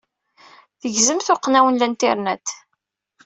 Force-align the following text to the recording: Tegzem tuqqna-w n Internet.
Tegzem 0.81 1.19
tuqqna-w 1.21 1.67
n 1.69 1.85
Internet. 1.89 2.47